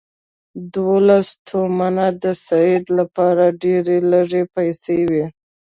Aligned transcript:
دوولس 0.73 1.27
تومنه 1.49 2.05
د 2.23 2.25
سید 2.47 2.83
لپاره 2.99 3.45
ډېرې 3.63 3.97
لږې 4.11 4.43
پیسې 4.55 4.97
وې. 5.09 5.25